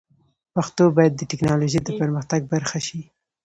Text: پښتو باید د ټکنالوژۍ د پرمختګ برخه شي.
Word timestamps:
پښتو 0.55 0.83
باید 0.97 1.13
د 1.15 1.21
ټکنالوژۍ 1.31 1.79
د 1.83 1.89
پرمختګ 1.99 2.41
برخه 2.53 2.79
شي. 2.87 3.01